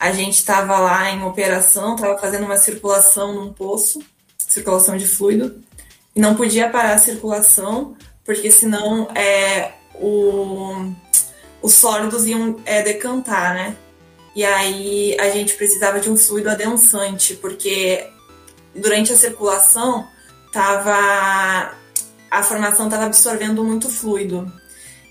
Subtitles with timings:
[0.00, 4.00] a gente estava lá em operação, estava fazendo uma circulação num poço,
[4.38, 5.62] circulação de fluido,
[6.16, 10.90] e não podia parar a circulação, porque senão é, o,
[11.60, 13.76] os sólidos iam é, decantar, né?
[14.34, 18.08] E aí a gente precisava de um fluido adensante, porque
[18.74, 20.08] durante a circulação
[20.50, 21.74] tava
[22.30, 24.50] a formação estava absorvendo muito fluido.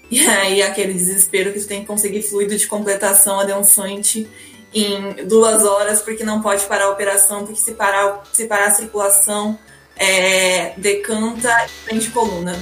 [0.09, 4.27] E aí aquele desespero que tu tem que conseguir fluido de completação adensante
[4.73, 8.71] em duas horas, porque não pode parar a operação, porque se parar, se parar a
[8.71, 9.57] circulação,
[9.95, 12.55] é, decanta e prende coluna.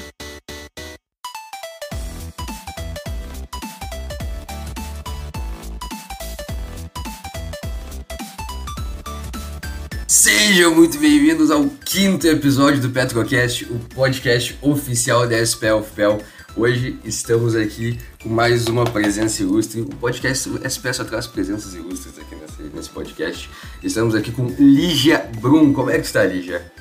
[10.08, 16.22] Sejam muito bem-vindos ao quinto episódio do Petrocast, o podcast oficial da SPL FPL.
[16.58, 19.82] Hoje estamos aqui com mais uma presença ilustre.
[19.82, 23.48] O podcast SPL só traz presenças ilustres aqui nesse, nesse podcast.
[23.84, 25.72] Estamos aqui com Lígia Brum.
[25.72, 26.74] Como é que está, Lígia?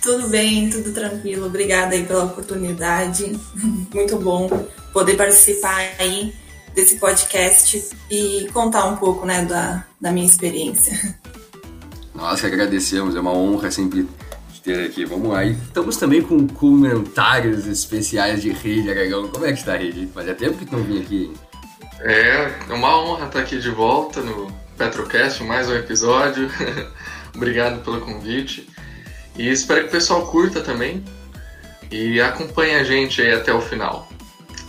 [0.00, 1.46] Tudo bem, tudo tranquilo.
[1.46, 3.36] Obrigada aí pela oportunidade.
[3.92, 4.48] Muito bom
[4.92, 6.32] poder participar aí
[6.72, 11.16] desse podcast e contar um pouco né, da, da minha experiência.
[12.14, 14.08] Nós que agradecemos, é uma honra sempre
[14.66, 15.04] ter aqui.
[15.04, 15.44] Vamos lá.
[15.44, 19.28] E estamos também com comentários especiais de Rede Aragão.
[19.28, 20.08] Como é que está, Rede?
[20.12, 21.32] Fazia tempo que não vinha aqui?
[22.00, 26.50] É, é uma honra estar aqui de volta no Petrocast, mais um episódio.
[27.34, 28.68] Obrigado pelo convite.
[29.38, 31.04] E espero que o pessoal curta também
[31.90, 34.08] e acompanhe a gente aí até o final.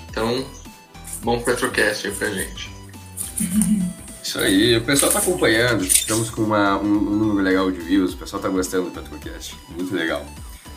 [0.09, 0.45] Então,
[1.23, 2.69] bom Petrocast aí pra gente.
[4.28, 8.14] Isso aí, o pessoal tá acompanhando, estamos com uma, um, um, número legal de views,
[8.14, 10.25] o pessoal tá gostando do Petrocast, muito legal.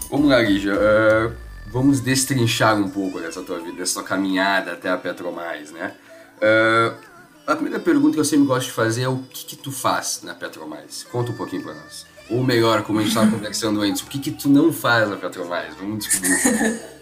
[0.09, 1.35] Vamos lá, Lígia, uh,
[1.67, 5.95] vamos destrinchar um pouco dessa tua vida, dessa tua caminhada até a Petromais, né?
[6.37, 6.95] Uh,
[7.45, 10.21] a primeira pergunta que eu sempre gosto de fazer é o que que tu faz
[10.23, 11.05] na Petromais?
[11.11, 12.07] Conta um pouquinho pra nós.
[12.31, 15.17] Ou melhor, como a gente estava conversando antes, o que que tu não faz na
[15.17, 15.75] Petromais?
[15.75, 16.81] Vamos descobrir.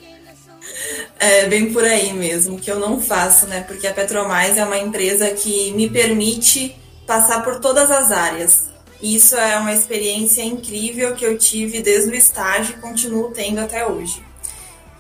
[1.21, 3.65] É bem por aí mesmo, que eu não faço, né?
[3.67, 8.69] Porque a Petromais é uma empresa que me permite passar por todas as áreas.
[9.01, 13.61] E isso é uma experiência incrível que eu tive desde o estágio e continuo tendo
[13.61, 14.23] até hoje.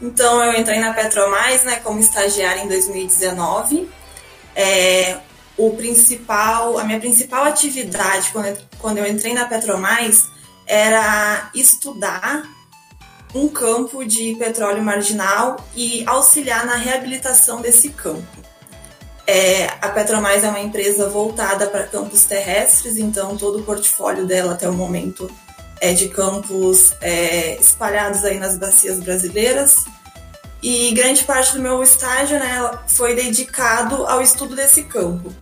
[0.00, 3.88] Então eu entrei na Petromais, né, como estagiária em 2019.
[4.54, 5.18] É,
[5.56, 10.24] o principal, a minha principal atividade quando, quando eu entrei na Petromais
[10.66, 12.42] era estudar
[13.34, 18.26] um campo de petróleo marginal e auxiliar na reabilitação desse campo.
[19.26, 24.54] É, a Petromais é uma empresa voltada para campos terrestres, então todo o portfólio dela
[24.54, 25.30] até o momento
[25.80, 29.84] é de campos é, espalhados aí nas bacias brasileiras.
[30.62, 35.32] E grande parte do meu estágio né, foi dedicado ao estudo desse campo.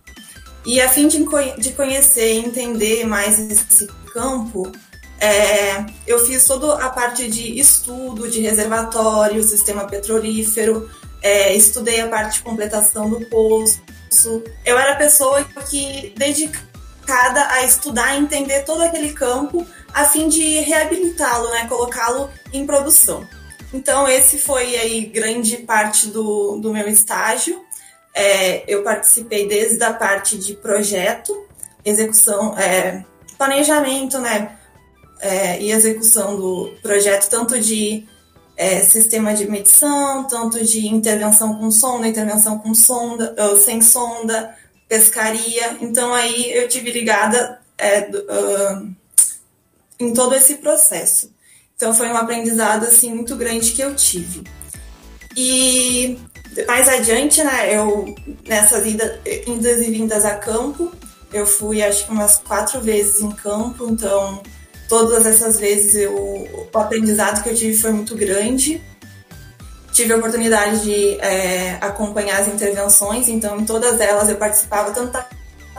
[0.65, 1.25] E a fim de,
[1.57, 4.71] de conhecer e entender mais esse campo,
[5.19, 10.89] é, eu fiz toda a parte de estudo de reservatório, sistema petrolífero,
[11.21, 13.81] é, estudei a parte de completação do poço.
[14.65, 20.59] Eu era a pessoa que dedicada a estudar entender todo aquele campo a fim de
[20.59, 23.27] reabilitá-lo, né, colocá-lo em produção.
[23.73, 27.61] Então esse foi aí grande parte do, do meu estágio.
[28.13, 31.45] É, eu participei desde a parte de projeto,
[31.83, 33.03] execução, é,
[33.37, 34.57] planejamento, né,
[35.19, 38.05] é, e execução do projeto, tanto de
[38.55, 44.55] é, sistema de medição, tanto de intervenção com sonda, intervenção com sonda, uh, sem sonda,
[44.89, 45.77] pescaria.
[45.79, 48.95] Então aí eu tive ligada é, uh,
[49.99, 51.31] em todo esse processo.
[51.75, 54.43] Então foi um aprendizado assim muito grande que eu tive.
[55.35, 56.17] E
[56.67, 58.15] mais adiante, né, eu
[58.47, 60.91] nessa vida idas e vindas a campo,
[61.31, 64.41] eu fui acho que umas quatro vezes em campo, então
[64.87, 68.81] todas essas vezes eu, o aprendizado que eu tive foi muito grande.
[69.91, 75.11] Tive a oportunidade de é, acompanhar as intervenções, então em todas elas eu participava tanto
[75.11, 75.27] da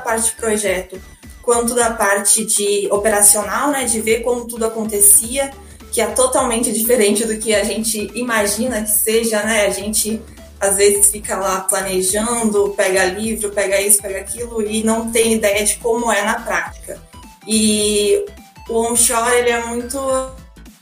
[0.02, 1.00] parte de projeto
[1.48, 5.50] quanto da parte de operacional, né, de ver como tudo acontecia,
[5.90, 9.64] que é totalmente diferente do que a gente imagina que seja, né?
[9.64, 10.20] A gente
[10.60, 15.64] às vezes fica lá planejando, pega livro, pega isso, pega aquilo e não tem ideia
[15.64, 17.00] de como é na prática.
[17.46, 18.26] E
[18.68, 19.98] o onshore ele é muito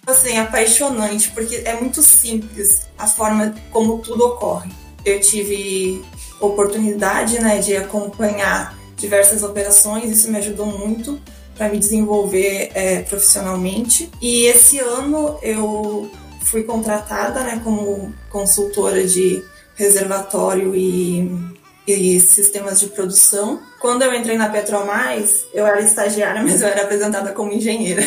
[0.06, 4.70] assim apaixonante porque é muito simples a forma como tudo ocorre.
[5.04, 6.04] Eu tive
[6.40, 11.20] oportunidade, né, de acompanhar diversas operações, isso me ajudou muito
[11.56, 14.10] para me desenvolver é, profissionalmente.
[14.20, 16.10] E esse ano eu
[16.42, 19.42] fui contratada, né, como consultora de
[19.74, 21.55] reservatório e
[21.86, 23.60] e sistemas de produção.
[23.80, 28.02] Quando eu entrei na Petromais, eu era estagiária, mas eu era apresentada como engenheira.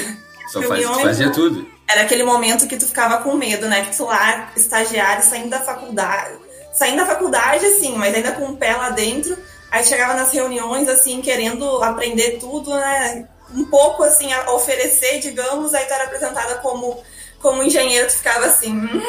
[0.52, 1.66] Só faz, fazia tudo.
[1.88, 3.86] Era aquele momento que tu ficava com medo, né?
[3.86, 6.34] Que tu lá, estagiário, saindo da faculdade,
[6.74, 9.38] saindo da faculdade, assim, mas ainda com o pé lá dentro.
[9.72, 13.28] Aí chegava nas reuniões, assim, querendo aprender tudo, né?
[13.56, 17.02] Um pouco, assim, a oferecer, digamos, aí tu era apresentada como
[17.40, 19.02] como engenheiro, tu ficava assim, hum,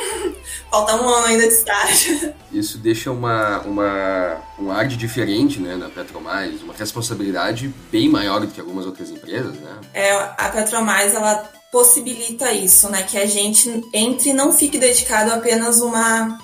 [0.70, 2.34] falta um ano ainda de estágio.
[2.52, 8.40] Isso deixa uma, uma, um ar de diferente, né, na Petromais, uma responsabilidade bem maior
[8.40, 9.78] do que algumas outras empresas, né?
[9.92, 15.32] É, a Petromais, ela possibilita isso, né, que a gente entre e não fique dedicado
[15.32, 16.38] apenas uma,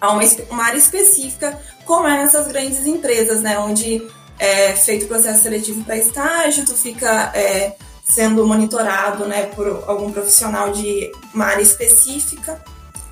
[0.00, 4.02] a uma, uma área específica, como é nessas grandes empresas, né, onde
[4.38, 7.32] é feito processo seletivo para estágio, tu fica...
[7.34, 12.60] É, sendo monitorado né, por algum profissional de uma área específica.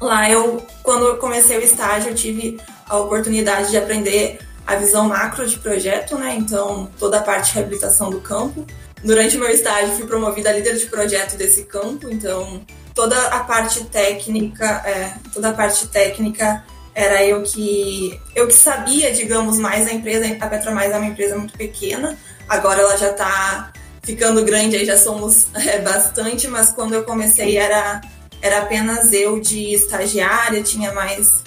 [0.00, 5.08] Lá eu, quando eu comecei o estágio, eu tive a oportunidade de aprender a visão
[5.08, 6.36] macro de projeto, né?
[6.36, 8.66] Então, toda a parte de reabilitação do campo.
[9.02, 12.60] Durante meu estágio, fui promovida a líder de projeto desse campo, então
[12.94, 16.62] toda a parte técnica, é, toda a parte técnica
[16.94, 20.36] era eu que eu que sabia, digamos, mais a empresa.
[20.40, 22.16] A Petromais é uma empresa muito pequena.
[22.48, 23.72] Agora ela já está
[24.02, 28.00] ficando grande aí já somos é, bastante, mas quando eu comecei era,
[28.42, 31.42] era apenas eu de estagiária, tinha mais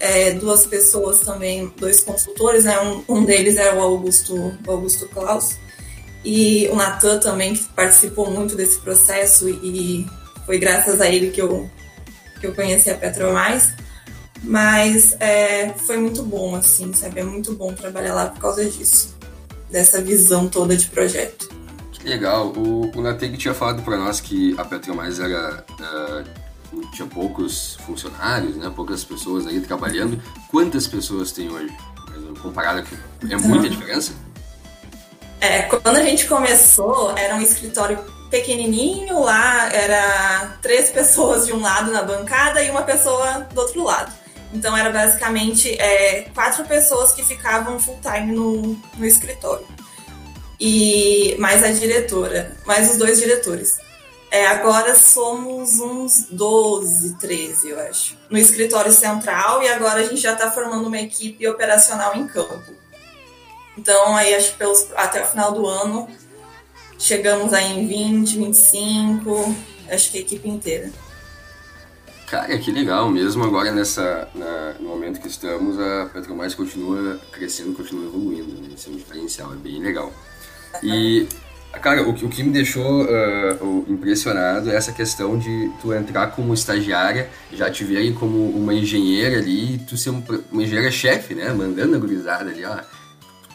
[0.00, 2.78] é, duas pessoas também, dois consultores, né?
[2.80, 4.34] Um, um deles era o Augusto,
[4.66, 5.56] o Augusto Klaus
[6.24, 10.06] e o Natan também, que participou muito desse processo e
[10.46, 11.70] foi graças a ele que eu,
[12.40, 13.72] que eu conheci a Petromais.
[14.42, 17.20] Mas é, foi muito bom, assim, sabe?
[17.20, 19.16] É muito bom trabalhar lá por causa disso,
[19.70, 21.53] dessa visão toda de projeto.
[22.04, 22.48] Legal.
[22.48, 28.56] O, o Nateg tinha falado para nós que a Petromais era, uh, tinha poucos funcionários,
[28.56, 28.70] né?
[28.74, 30.22] poucas pessoas aí trabalhando.
[30.50, 31.74] Quantas pessoas tem hoje?
[32.40, 33.26] Comparada com...
[33.26, 34.12] É muita diferença?
[35.40, 37.98] É, quando a gente começou, era um escritório
[38.30, 43.82] pequenininho, lá era três pessoas de um lado na bancada e uma pessoa do outro
[43.82, 44.12] lado.
[44.52, 49.66] Então era basicamente é, quatro pessoas que ficavam full time no, no escritório
[50.66, 53.76] e mais a diretora, mais os dois diretores.
[54.30, 60.16] É, agora somos uns 12, 13, eu acho, no escritório central e agora a gente
[60.16, 62.72] já está formando uma equipe operacional em campo.
[63.76, 66.08] Então, aí acho que pelos, até o final do ano
[66.98, 69.54] chegamos aí em 20, 25,
[69.90, 70.90] acho que a equipe inteira.
[72.26, 77.74] Cara, que legal, mesmo agora nessa, na, no momento que estamos, a Petromais continua crescendo,
[77.74, 78.70] continua evoluindo, né?
[78.74, 80.10] Isso é um diferencial, é bem legal.
[80.82, 81.26] E,
[81.80, 86.52] cara, o, o que me deixou uh, impressionado é essa questão de tu entrar como
[86.54, 91.52] estagiária, já te verem como uma engenheira ali, tu ser uma engenheira chefe, né?
[91.52, 92.78] Mandando a gurizada ali, ó.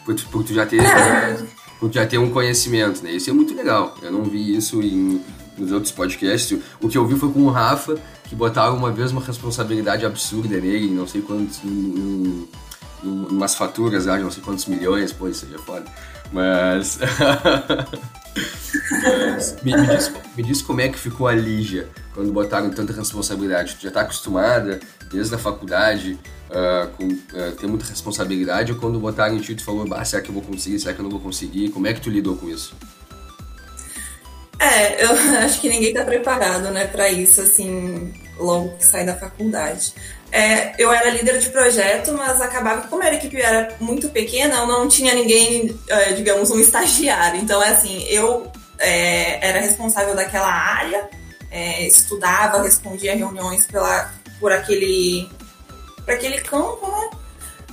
[0.04, 0.80] Por, por tu já ter.
[1.78, 3.12] por já ter um conhecimento, né?
[3.12, 3.96] Isso é muito legal.
[4.02, 5.20] Eu não vi isso em,
[5.56, 6.58] nos outros podcasts.
[6.80, 10.60] O que eu vi foi com o Rafa, que botaram uma vez uma responsabilidade absurda
[10.60, 11.64] nele, não sei quantos.
[11.64, 12.48] Em, em,
[13.02, 15.86] em umas faturas lá, não sei quantos milhões, pô, isso aí é foda.
[16.32, 16.98] Mas.
[19.62, 23.76] Me, me, diz, me, diz, como é que ficou a Lígia quando botaram tanta responsabilidade.
[23.76, 24.80] Tu já está acostumada,
[25.10, 26.18] desde a faculdade,
[26.50, 30.22] uh, com uh, ter muita responsabilidade, ou quando botaram em ti, tu falou, ah, será
[30.22, 31.70] que eu vou conseguir, será que eu não vou conseguir?
[31.70, 32.74] Como é que tu lidou com isso?
[34.60, 35.10] É, eu
[35.42, 39.94] acho que ninguém está preparado, né, para isso, assim, logo que sai da faculdade.
[40.30, 44.66] É, eu era líder de projeto, mas acabava como a equipe era muito pequena, eu
[44.66, 47.40] não tinha ninguém, é, digamos, um estagiário.
[47.40, 51.08] Então, é assim, eu é, era responsável daquela área,
[51.50, 55.28] é, estudava, respondia reuniões pela, por aquele,
[56.04, 57.10] por aquele campo, né?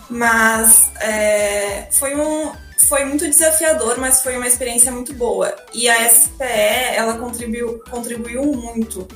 [0.09, 5.55] Mas é, foi um, foi muito desafiador, mas foi uma experiência muito boa.
[5.73, 9.07] E a SPE, ela contribuiu, contribuiu muito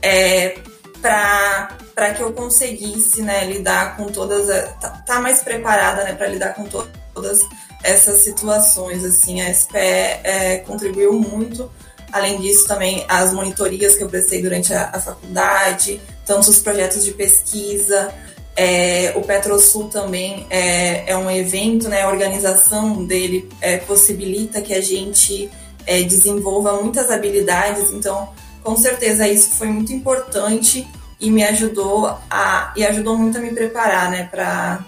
[0.00, 0.58] é,
[1.00, 4.46] para que eu conseguisse né, lidar com todas
[4.80, 7.44] tá, tá mais preparada né, para lidar com to todas
[7.82, 11.70] essas situações assim a SPE é, contribuiu muito
[12.12, 17.04] além disso também as monitorias que eu prestei durante a, a faculdade tanto os projetos
[17.04, 18.12] de pesquisa
[18.60, 24.74] é, o PetroSul também é, é, um evento, né, a organização dele é, possibilita que
[24.74, 25.48] a gente
[25.86, 28.30] é, desenvolva muitas habilidades, então
[28.64, 30.84] com certeza isso foi muito importante
[31.20, 34.84] e me ajudou a e ajudou muito a me preparar, né, para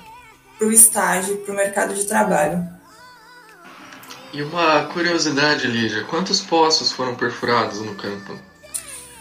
[0.61, 2.67] o estágio, para o mercado de trabalho.
[4.33, 8.37] E uma curiosidade, Lígia, quantos poços foram perfurados no campo?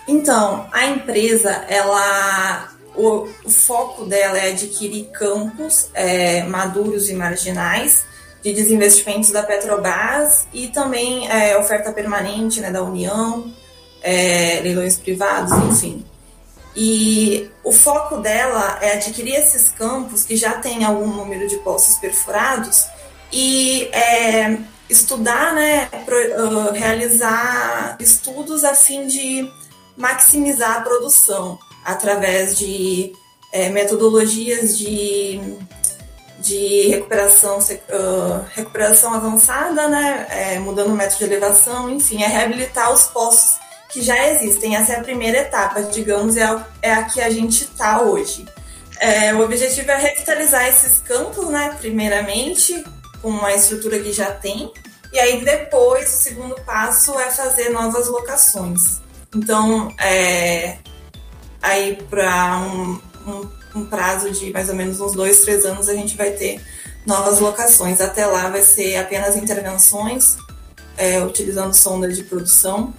[0.08, 8.06] Então, a empresa, ela o, o foco dela é adquirir campos é, maduros e marginais
[8.42, 13.54] de desinvestimentos da Petrobras e também é, oferta permanente né, da União,
[14.02, 16.06] é, leilões privados, enfim.
[16.76, 21.96] E o foco dela é adquirir esses campos que já têm algum número de poços
[21.96, 22.86] perfurados
[23.32, 24.58] e é,
[24.90, 29.52] estudar, né, pro, uh, realizar estudos a fim de
[29.98, 33.14] maximizar a produção através de
[33.52, 35.40] é, metodologias de,
[36.40, 42.94] de recuperação, uh, recuperação avançada, né, é, mudando o método de elevação, enfim, é reabilitar
[42.94, 43.58] os poços
[43.90, 44.76] que já existem.
[44.76, 48.46] Essa é a primeira etapa, digamos, é a, é a que a gente está hoje.
[49.00, 52.84] É, o objetivo é revitalizar esses campos, né, primeiramente,
[53.22, 54.72] com a estrutura que já tem,
[55.12, 59.02] e aí depois o segundo passo é fazer novas locações.
[59.36, 60.78] Então, é,
[61.62, 65.94] aí para um, um, um, prazo de mais ou menos uns dois, três anos a
[65.94, 66.62] gente vai ter
[67.06, 68.02] novas locações.
[68.02, 70.38] Até lá vai ser apenas intervenções,
[70.98, 72.94] é, utilizando sonda de produção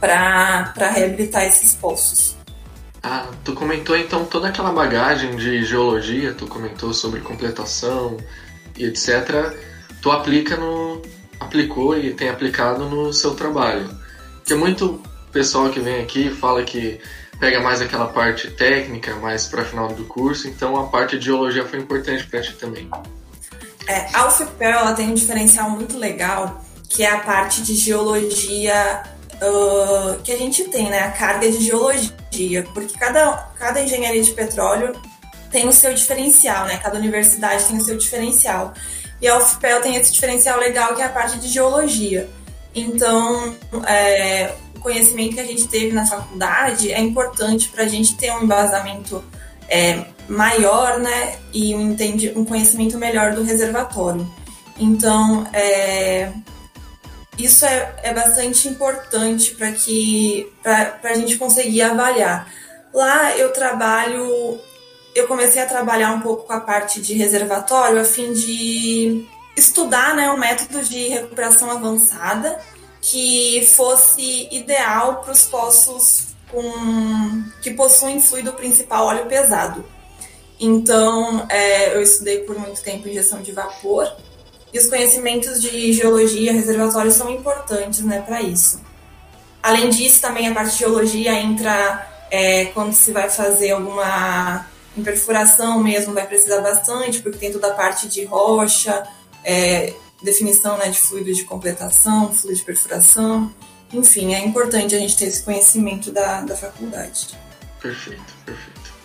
[0.00, 2.36] para reabilitar esses poços.
[3.02, 8.16] Ah, tu comentou então toda aquela bagagem de geologia, tu comentou sobre completação
[8.76, 9.54] e etc.
[10.02, 11.02] Tu aplica no
[11.38, 13.88] aplicou e tem aplicado no seu trabalho.
[14.38, 15.00] Porque muito
[15.30, 17.00] pessoal que vem aqui fala que
[17.38, 21.64] pega mais aquela parte técnica, mais para final do curso, então a parte de geologia
[21.64, 22.88] foi importante para ti também.
[23.86, 29.02] É, a UFPEL ela tem um diferencial muito legal, que é a parte de geologia
[29.36, 31.00] uh, que a gente tem, né?
[31.00, 34.92] A carga de geologia, porque cada, cada engenharia de petróleo
[35.50, 36.78] tem o seu diferencial, né?
[36.78, 38.72] Cada universidade tem o seu diferencial.
[39.20, 42.28] E a UFPEL tem esse diferencial legal que é a parte de geologia.
[42.74, 43.54] Então,
[43.86, 44.52] é,
[44.86, 49.22] conhecimento que a gente teve na faculdade é importante para a gente ter um embasamento
[49.68, 51.40] é, maior, né?
[51.52, 54.24] E um, entendi, um conhecimento melhor do reservatório.
[54.78, 56.30] Então, é,
[57.36, 62.48] isso é, é bastante importante para que para a gente conseguir avaliar.
[62.94, 64.60] Lá eu trabalho,
[65.16, 69.26] eu comecei a trabalhar um pouco com a parte de reservatório a fim de
[69.56, 72.56] estudar né, um método de recuperação avançada
[73.08, 79.84] que fosse ideal para os poços com, que possuem fluido principal óleo pesado.
[80.58, 84.10] Então, é, eu estudei por muito tempo injeção de vapor
[84.72, 88.80] e os conhecimentos de geologia, reservatórios são importantes né, para isso.
[89.62, 94.66] Além disso, também a parte de geologia entra é, quando se vai fazer alguma
[95.04, 99.06] perfuração mesmo, vai precisar bastante, porque tem toda a parte de rocha,
[99.44, 99.92] é,
[100.22, 103.52] definição né, de fluido de completação, fluido de perfuração.
[103.92, 107.38] Enfim, é importante a gente ter esse conhecimento da, da faculdade.
[107.80, 108.95] Perfeito, perfeito.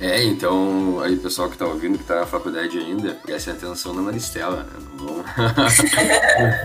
[0.00, 3.92] É, então, aí o pessoal que está ouvindo, que está na faculdade ainda, preste atenção
[3.92, 4.70] na Maristela, né?
[4.98, 5.24] Não vão,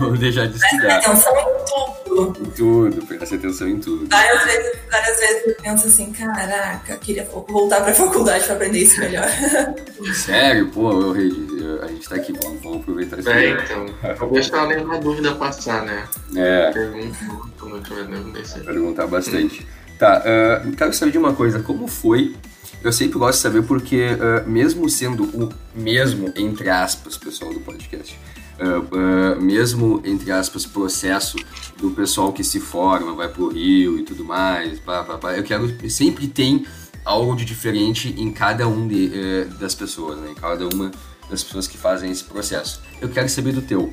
[0.00, 1.02] vão deixar de estudar.
[1.02, 2.40] Preste atenção em tudo.
[2.40, 4.08] Em tudo, preste atenção em tudo.
[4.08, 8.78] Várias vezes, várias vezes eu penso assim, caraca, queria voltar para a faculdade para aprender
[8.78, 9.28] isso melhor.
[10.14, 10.70] Sério?
[10.70, 13.28] Pô, eu, a gente está aqui, vamos, vamos aproveitar isso.
[13.28, 16.08] É, então, vou deixar nenhuma dúvida passar, né?
[16.34, 16.70] É.
[16.70, 17.18] Pergunta
[17.60, 18.64] quando eu tiver dúvida.
[18.64, 19.62] Perguntar bastante.
[19.62, 19.86] Hum.
[19.98, 22.34] Tá, uh, quero saber de uma coisa, como foi
[22.82, 27.60] eu sempre gosto de saber porque, uh, mesmo sendo o mesmo, entre aspas, pessoal do
[27.60, 28.18] podcast,
[28.58, 31.36] uh, uh, mesmo, entre aspas, processo
[31.78, 35.42] do pessoal que se forma, vai pro Rio e tudo mais, pá, pá, pá, eu
[35.42, 36.66] quero, sempre tem
[37.04, 40.30] algo de diferente em cada um de, das pessoas, né?
[40.30, 40.90] em cada uma
[41.30, 42.80] das pessoas que fazem esse processo.
[43.00, 43.92] Eu quero saber do teu.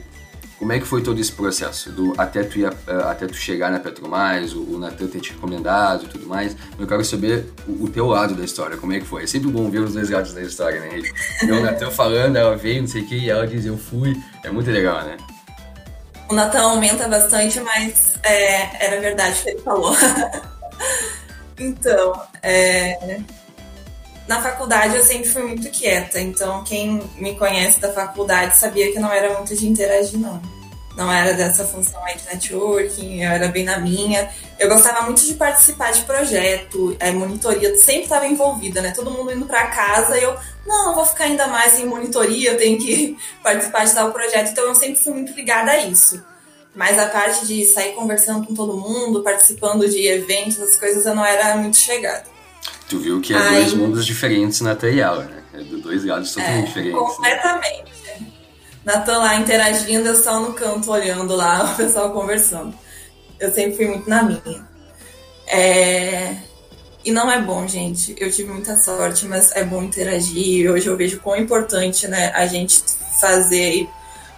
[0.64, 1.92] Como é que foi todo esse processo?
[1.92, 5.34] Do, até, tu ir, eh, até tu chegar na Petromais, o, o Natan ter te
[5.34, 6.56] recomendado e tudo mais.
[6.80, 9.24] Eu quero saber o, o, teu lado da história, como é que foi.
[9.24, 11.02] É sempre bom ver os dois lados da história, né?
[11.52, 14.16] o Natan falando, ela veio, não sei o que, e ela diz, eu fui.
[14.42, 15.18] É muito legal, né?
[16.30, 19.94] O Natan aumenta bastante, mas é, era verdade o que ele falou.
[21.60, 23.20] então, é,
[24.30, 29.00] na faculdade eu sempre fui muito quieta, então quem me conhece da faculdade sabia que
[29.00, 30.53] não era muito de interagir, não.
[30.96, 34.30] Não era dessa função aí de networking, eu era bem na minha.
[34.60, 38.92] Eu gostava muito de participar de projeto, é, monitoria, sempre estava envolvida, né?
[38.92, 40.36] Todo mundo indo para casa e eu,
[40.68, 44.66] não, vou ficar ainda mais em monitoria, eu tenho que participar de tal projeto, então
[44.66, 46.24] eu sempre fui muito ligada a isso.
[46.76, 51.16] Mas a parte de sair conversando com todo mundo, participando de eventos, as coisas, eu
[51.16, 52.26] não era muito chegada.
[52.90, 53.56] Tu viu que é Ai.
[53.56, 55.44] dois mundos diferentes na Teial, né?
[55.54, 57.00] É dois lados totalmente é, diferentes.
[57.00, 57.08] Né?
[57.08, 57.92] Completamente.
[58.03, 58.03] Né?
[58.86, 62.74] Natan lá interagindo, eu só no canto olhando lá o pessoal conversando.
[63.40, 64.68] Eu sempre fui muito na minha.
[65.48, 66.36] É...
[67.06, 68.16] E não é bom, gente.
[68.18, 70.72] Eu tive muita sorte, mas é bom interagir.
[70.72, 72.82] Hoje eu vejo quão importante, né, a gente
[73.20, 73.90] fazer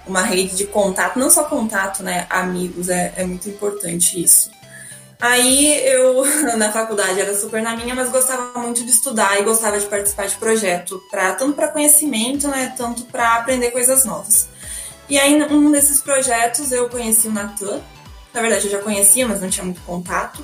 [0.08, 4.52] uma rede de contato, não só contato, né, amigos, é, é muito importante isso.
[5.20, 6.24] Aí eu,
[6.58, 10.28] na faculdade, era super na minha, mas gostava muito de estudar e gostava de participar
[10.28, 14.48] de projeto, pra, tanto para conhecimento, né, tanto para aprender coisas novas.
[15.08, 17.80] E aí, um desses projetos, eu conheci o Natan.
[18.34, 20.44] Na verdade, eu já conhecia, mas não tinha muito contato.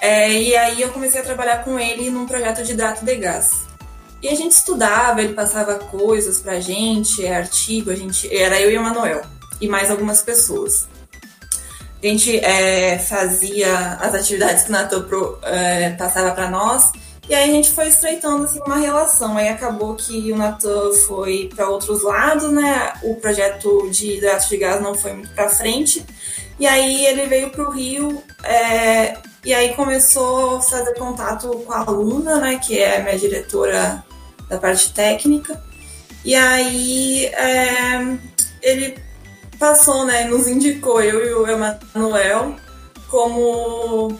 [0.00, 3.62] É, e aí eu comecei a trabalhar com ele num projeto de hidrato de gás.
[4.20, 8.34] E a gente estudava, ele passava coisas pra gente, é artigo, a gente.
[8.34, 9.22] Era eu e o Manuel,
[9.60, 10.88] e mais algumas pessoas.
[12.04, 15.06] Gente é, fazia as atividades que o Natan
[15.42, 16.92] é, passava para nós,
[17.26, 19.38] e aí a gente foi estreitando assim, uma relação.
[19.38, 22.92] Aí acabou que o Natan foi para outros lados, né?
[23.02, 26.04] O projeto de hidrato de gás não foi muito para frente.
[26.60, 31.72] E aí ele veio para o Rio é, e aí começou a fazer contato com
[31.72, 34.04] a aluna, né, que é minha diretora
[34.50, 35.58] da parte técnica.
[36.22, 38.18] E aí é,
[38.60, 38.98] ele
[39.58, 42.56] passou, né, nos indicou eu e o Emanuel
[43.08, 44.18] como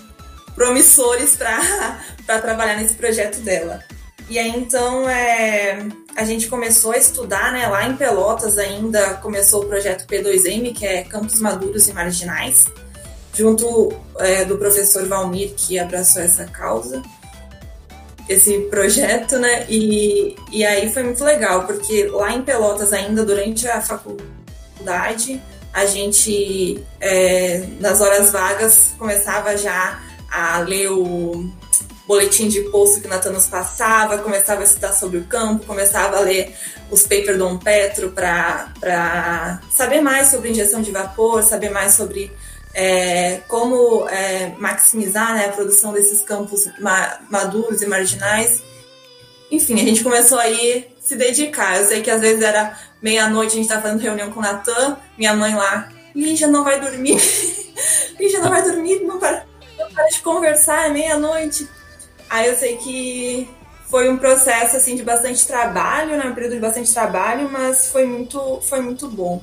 [0.55, 3.81] promissores para trabalhar nesse projeto dela.
[4.29, 5.87] E aí então é,
[6.17, 10.87] a gente começou a estudar, né, lá em Pelotas ainda começou o projeto P2M, que
[10.87, 12.67] é Campos Maduros e Marginais
[13.35, 17.03] junto é, do professor Valmir, que abraçou essa causa,
[18.29, 19.67] esse projeto, né?
[19.69, 24.29] E, e aí foi muito legal, porque lá em Pelotas, ainda durante a faculdade,
[25.73, 30.01] a gente, é, nas horas vagas, começava já
[30.31, 31.51] a ler o
[32.07, 36.19] boletim de posto que o Natan nos passava, começava a estudar sobre o campo, começava
[36.19, 36.55] a ler
[36.91, 42.31] os papers do Dom Petro para saber mais sobre injeção de vapor, saber mais sobre
[42.75, 48.63] é, como é, maximizar né, a produção desses campos ma maduros e marginais.
[49.51, 51.79] Enfim, a gente começou aí se dedicar.
[51.79, 54.97] Eu sei que às vezes era meia-noite, a gente estava fazendo reunião com o Natan,
[55.19, 57.21] minha mãe lá, Lígia não vai dormir,
[58.19, 59.45] Lígia não vai dormir, não para,
[59.79, 61.69] não para de conversar, é meia-noite.
[62.31, 63.49] Aí eu sei que
[63.91, 68.07] foi um processo assim de bastante trabalho, né, um período de bastante trabalho, mas foi
[68.07, 69.43] muito, foi muito bom.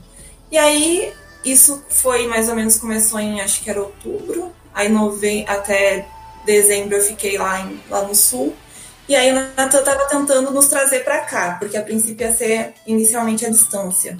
[0.51, 1.13] E aí
[1.45, 6.07] isso foi mais ou menos começou em acho que era outubro, aí nove, até
[6.45, 8.55] dezembro eu fiquei lá, em, lá no sul.
[9.07, 12.73] E aí o Natan estava tentando nos trazer para cá, porque a princípio ia ser
[12.85, 14.17] inicialmente a distância.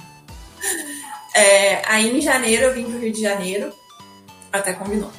[1.34, 3.72] É, aí em janeiro eu vim para o Rio de Janeiro,
[4.52, 5.10] até combinou.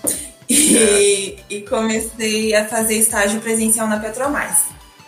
[0.50, 4.66] E, e, comecei a fazer estágio presencial na Petromais.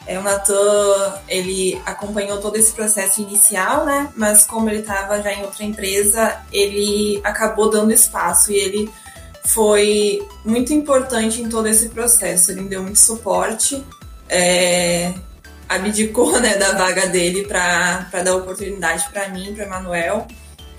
[0.08, 4.12] É, o Natan, ele acompanhou todo esse processo inicial, né?
[4.16, 8.92] Mas como ele estava já em outra empresa, ele acabou dando espaço e ele
[9.46, 12.52] foi muito importante em todo esse processo.
[12.52, 13.84] Ele me deu muito suporte,
[14.30, 15.14] é,
[15.68, 20.28] abdicou né, da vaga dele para dar oportunidade para mim, para Manuel.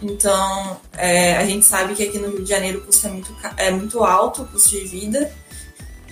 [0.02, 3.36] Então, é, a gente sabe que aqui no Rio de Janeiro o custo é muito,
[3.56, 5.32] é muito alto, o custo de vida.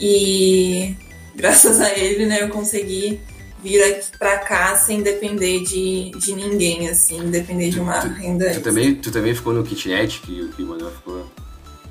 [0.00, 0.96] E
[1.34, 3.20] graças a ele, né, eu consegui
[3.62, 8.50] vir aqui pra cá sem depender de, de ninguém, assim, depender de uma tu, renda.
[8.52, 11.26] Tu também, tu também ficou no kitnet que, que o Manuel ficou?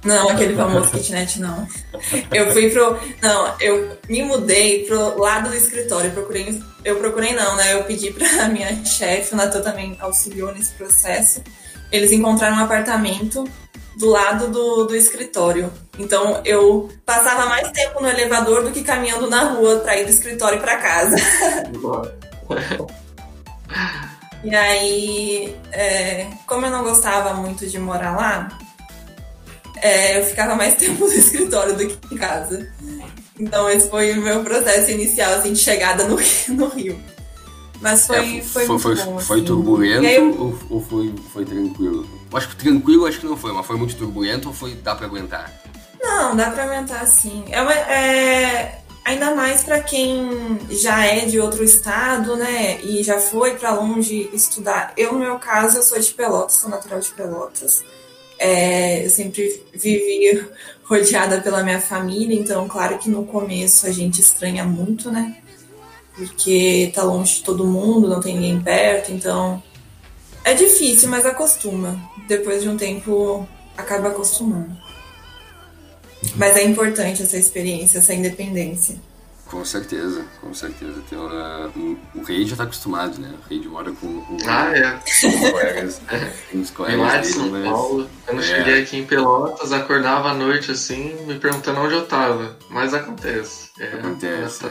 [0.04, 1.68] Não, aquele famoso kitnet não.
[2.32, 3.00] Eu fui pro.
[3.22, 6.10] Não, eu me mudei pro lado do escritório.
[6.10, 6.62] Eu procurei.
[6.84, 7.74] Eu procurei não, né?
[7.74, 11.42] Eu pedi pra minha chefe, o Natan também auxiliou nesse processo.
[11.92, 13.48] Eles encontraram um apartamento
[13.98, 15.72] do lado do, do escritório.
[15.98, 20.10] Então eu passava mais tempo no elevador do que caminhando na rua para ir do
[20.10, 21.16] escritório para casa.
[24.44, 28.50] e aí, é, como eu não gostava muito de morar lá,
[29.84, 32.72] é, eu ficava mais tempo no escritório do que em casa.
[33.40, 36.18] Então esse foi o meu processo inicial assim, de chegada no,
[36.50, 37.00] no Rio.
[37.82, 39.46] Mas foi, é, foi, foi, foi, bom, foi assim.
[39.46, 40.40] turbulento eu...
[40.40, 42.08] ou, ou foi, foi tranquilo?
[42.34, 45.06] Acho que tranquilo acho que não foi, mas foi muito turbulento ou foi dá para
[45.06, 45.52] aguentar?
[46.02, 47.44] Não, dá para aguentar sim.
[47.50, 53.20] É, uma, é ainda mais para quem já é de outro estado, né, e já
[53.20, 54.94] foi para longe estudar.
[54.96, 57.84] Eu no meu caso eu sou de Pelotas, sou natural de Pelotas.
[58.40, 60.46] É, eu sempre vivi
[60.84, 65.38] rodeada pela minha família, então claro que no começo a gente estranha muito, né?
[66.16, 69.62] porque tá longe de todo mundo, não tem ninguém perto, então
[70.44, 72.00] é difícil, mas acostuma.
[72.28, 74.78] Depois de um tempo acaba acostumando.
[76.36, 78.96] Mas é importante essa experiência, essa independência.
[79.54, 81.00] Com certeza, com certeza.
[81.08, 83.32] Tem um, o rei já tá acostumado, né?
[83.38, 85.00] O rei mora com, o ah, é.
[85.06, 86.02] os colegas.
[86.52, 87.64] os colegas lá de São mas...
[87.64, 88.10] Paulo.
[88.26, 88.44] Quando é.
[88.44, 92.58] cheguei aqui em Pelotas, acordava à noite assim, me perguntando onde eu tava.
[92.72, 93.70] Mas acontece.
[93.80, 94.66] É, acontece.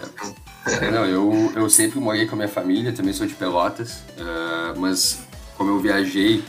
[0.67, 0.91] É.
[0.91, 5.21] Não, eu, eu sempre morei com a minha família, também sou de Pelotas, uh, mas
[5.57, 6.43] como eu viajei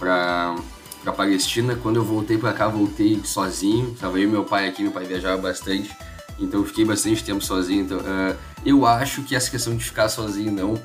[0.00, 0.56] pra,
[1.04, 3.94] pra Palestina, quando eu voltei pra cá, voltei sozinho.
[4.00, 5.96] Tava eu e meu pai aqui, meu pai viajava bastante.
[6.38, 7.82] Então eu fiquei bastante tempo sozinho.
[7.82, 10.80] Então, uh, eu acho que essa questão de ficar sozinho não.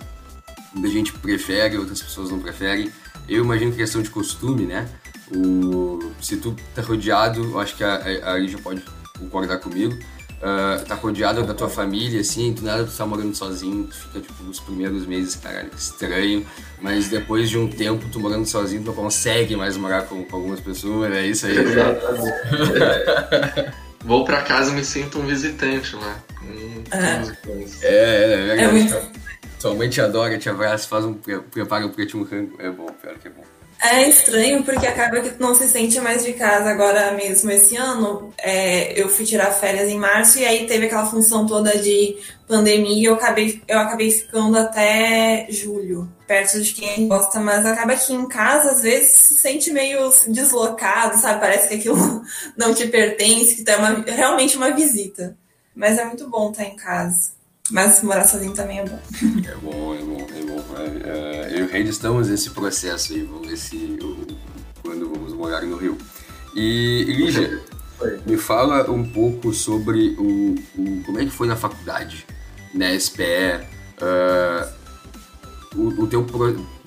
[0.76, 2.92] A gente prefere, outras pessoas não preferem.
[3.28, 4.90] Eu imagino que é questão de costume, né?
[5.34, 8.84] O, se tu tá rodeado, eu acho que a, a Lígia pode
[9.20, 9.94] concordar comigo.
[9.94, 14.20] Uh, tá rodeado da tua família, assim, tu nada tu tá morando sozinho, tu fica,
[14.20, 16.46] tipo, nos primeiros meses, caralho, estranho,
[16.82, 20.36] mas depois de um tempo, tu morando sozinho, tu não consegue mais morar com, com
[20.36, 21.58] algumas pessoas, é isso aí.
[21.58, 22.34] Exatamente.
[24.04, 26.20] Vou pra casa e me sinto um visitante lá.
[26.44, 29.24] Hum, é, é, é, é, é muito...
[29.60, 32.62] Sua mãe te adora, te abraça, faz um prepara um rango.
[32.62, 33.44] É bom, pior que é bom.
[33.82, 37.52] É estranho porque acaba que tu não se sente mais de casa agora mesmo.
[37.52, 41.78] Esse ano é, eu fui tirar férias em março e aí teve aquela função toda
[41.78, 42.18] de
[42.54, 47.96] pandemia e eu acabei, eu acabei ficando até julho, perto de quem gosta, mas acaba
[47.96, 51.40] que em casa às vezes se sente meio deslocado, sabe?
[51.40, 52.22] Parece que aquilo
[52.56, 55.36] não te pertence, que tu é uma, realmente uma visita.
[55.76, 57.32] Mas é muito bom estar em casa.
[57.72, 59.00] Mas morar sozinho também é bom.
[59.50, 60.64] É bom, é bom, é bom.
[61.06, 63.98] É, eu e o Reid estamos nesse processo aí, vamos ver se
[64.84, 65.98] quando vamos morar no Rio.
[66.56, 67.64] E Lígia,
[68.28, 72.28] me fala um pouco sobre o, o, como é que foi na faculdade,
[72.74, 73.66] na SPE,
[74.02, 74.70] uh,
[75.76, 76.26] o, o, teu,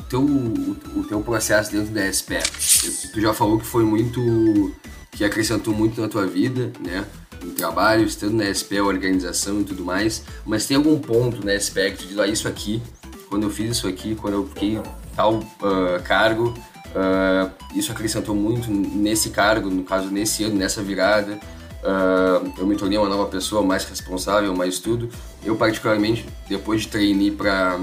[0.08, 3.10] teu, o, teu processo dentro da SPE.
[3.12, 4.74] Tu já falou que foi muito,
[5.12, 7.06] que acrescentou muito na tua vida, né?
[7.42, 11.92] no trabalho, estando na SPE, organização e tudo mais, mas tem algum ponto na SPE
[11.92, 12.82] que tu diz, ah, isso aqui,
[13.28, 14.80] quando eu fiz isso aqui, quando eu fiquei
[15.14, 21.38] tal uh, cargo, uh, isso acrescentou muito nesse cargo, no caso nesse ano, nessa virada,
[21.82, 25.08] uh, eu me tornei uma nova pessoa, mais responsável, mais tudo.
[25.44, 27.80] Eu particularmente, depois de treinar para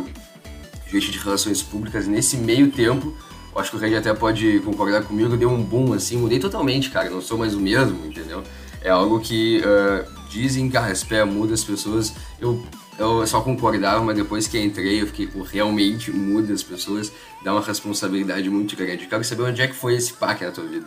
[0.88, 3.16] gerente de relações públicas, nesse meio tempo,
[3.56, 7.10] acho que o Randy até pode concordar comigo, deu um boom assim, mudei totalmente, cara,
[7.10, 8.44] não sou mais o mesmo, entendeu?
[8.84, 12.14] é algo que uh, dizem que a muda as pessoas.
[12.40, 12.64] Eu,
[13.00, 17.12] eu só concordava, mas depois que entrei, eu fiquei, realmente muda as pessoas,
[17.44, 19.04] dá uma responsabilidade muito grande.
[19.04, 20.86] Eu quero saber onde é que foi esse PAC na tua vida.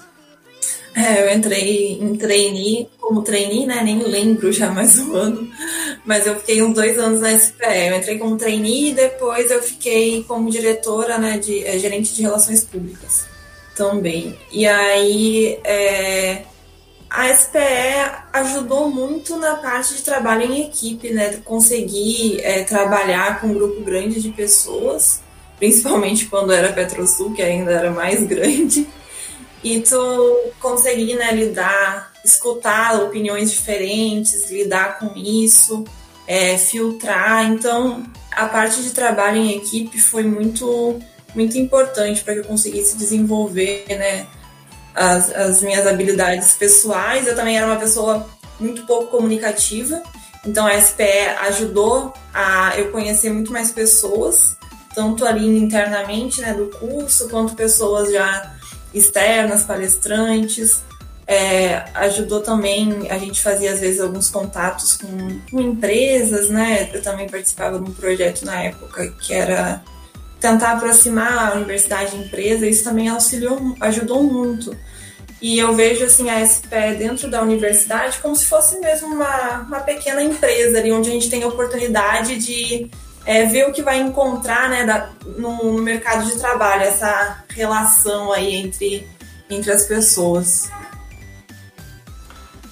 [0.96, 3.82] É, eu entrei em trainee, como trainee, né?
[3.85, 5.46] Nem lembro já mais um ano.
[6.06, 7.88] Mas eu fiquei uns dois anos na SPE.
[7.90, 11.37] Eu entrei como trainee e depois eu fiquei como diretora, né?
[11.37, 13.26] De, é, gerente de relações públicas
[13.76, 14.38] também.
[14.50, 16.44] E aí, é,
[17.11, 17.59] a SPE
[18.32, 21.42] ajudou muito na parte de trabalho em equipe, né?
[21.44, 25.20] Conseguir é, trabalhar com um grupo grande de pessoas,
[25.59, 28.88] principalmente quando era Petrosul, que ainda era mais grande.
[29.66, 35.83] E tu conseguir né, lidar, escutar opiniões diferentes, lidar com isso,
[36.24, 37.50] é, filtrar.
[37.50, 41.00] Então, a parte de trabalho em equipe foi muito,
[41.35, 44.29] muito importante para que eu conseguisse desenvolver, né?
[44.94, 47.26] as, as minhas habilidades pessoais.
[47.26, 48.24] Eu também era uma pessoa
[48.61, 50.00] muito pouco comunicativa,
[50.46, 54.57] então a SPE ajudou a eu conhecer muito mais pessoas,
[54.94, 58.56] tanto ali internamente né, do curso, quanto pessoas já
[58.98, 60.82] externas, palestrantes.
[61.28, 66.88] É, ajudou também, a gente fazia às vezes alguns contatos com, com, empresas, né?
[66.92, 69.82] Eu também participava de um projeto na época que era
[70.38, 74.76] tentar aproximar a universidade e empresa, isso também auxiliou, ajudou muito.
[75.42, 79.80] E eu vejo assim a SPE dentro da universidade como se fosse mesmo uma, uma
[79.80, 82.90] pequena empresa ali, onde a gente tem a oportunidade de
[83.26, 88.32] é, ver o que vai encontrar né, da, no, no, mercado de trabalho, essa relação
[88.32, 89.06] aí entre,
[89.50, 90.70] entre as pessoas.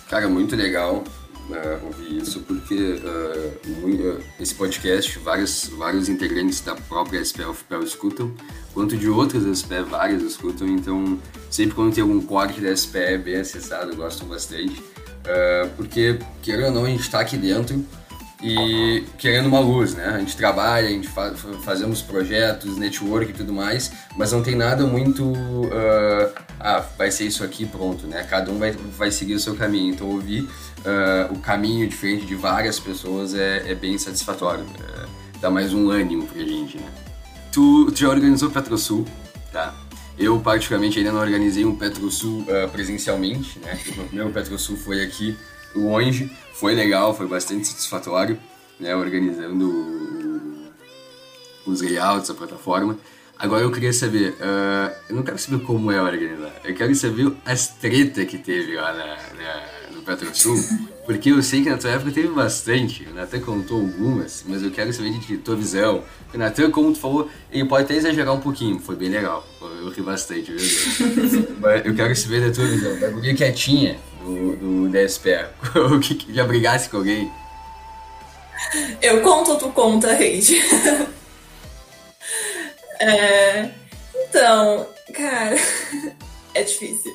[0.08, 1.02] Cara, muito legal
[1.50, 7.50] uh, ouvir isso, porque uh, uh, esse podcast, vários, vários integrantes da própria SPL
[7.82, 8.32] escutam,
[8.72, 11.18] quanto de outras SPE, várias escutam, então
[11.50, 14.80] sempre quando tem algum corte da SPE bem acessado, eu gosto bastante,
[15.76, 17.84] porque, querendo ou não, a gente está aqui dentro
[18.46, 20.04] e querendo uma luz, né?
[20.06, 24.54] A gente trabalha, a gente faz, fazemos projetos, network e tudo mais, mas não tem
[24.54, 25.24] nada muito.
[25.24, 26.30] Uh,
[26.60, 28.22] ah, vai ser isso aqui, pronto, né?
[28.28, 29.94] Cada um vai, vai seguir o seu caminho.
[29.94, 34.66] Então, ouvir uh, o caminho diferente de várias pessoas é, é bem satisfatório.
[34.78, 35.06] É,
[35.40, 36.88] dá mais um ânimo pra gente, né?
[37.50, 39.06] Tu, tu já organizou PetroSul,
[39.52, 39.74] tá?
[40.18, 43.78] Eu, particularmente, ainda não organizei um PetroSul uh, presencialmente, né?
[44.12, 45.34] O meu PetroSul foi aqui
[45.74, 48.38] longe, foi legal, foi bastante satisfatório.
[48.78, 50.64] né, organizando
[51.66, 52.98] os layouts da plataforma.
[53.38, 57.32] Agora eu queria saber, uh, eu não quero saber como é organizar, eu quero saber
[57.44, 60.56] as tretas que teve lá na, na, no PetroSul,
[61.04, 64.70] porque eu sei que na tua época teve bastante, o Natan contou algumas, mas eu
[64.70, 66.04] quero saber de tua visão.
[66.32, 69.90] O Natan, como tu falou, ele pode até exagerar um pouquinho, foi bem legal, eu
[69.90, 71.46] ri bastante, viu?
[71.60, 74.88] mas eu quero saber da tua visão, da guria quietinha do, do
[75.94, 77.30] o que já brigasse com alguém.
[79.02, 80.60] Eu conto ou tu conta, Reide?
[83.00, 83.70] É,
[84.14, 85.56] então, cara,
[86.54, 87.12] é difícil.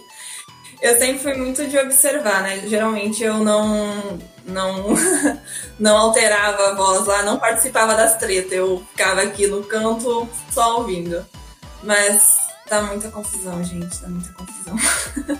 [0.81, 2.63] Eu sempre fui muito de observar, né?
[2.67, 4.95] Geralmente eu não não
[5.77, 8.53] não alterava a voz lá, não participava das tretas.
[8.53, 11.25] Eu ficava aqui no canto só ouvindo.
[11.83, 12.21] Mas
[12.69, 14.75] tá muita confusão, gente, tá muita confusão.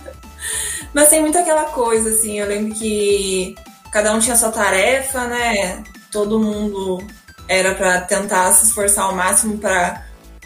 [0.92, 3.54] Mas tem muito aquela coisa assim, eu lembro que
[3.92, 5.82] cada um tinha sua tarefa, né?
[6.10, 7.02] Todo mundo
[7.48, 10.04] era para tentar se esforçar ao máximo para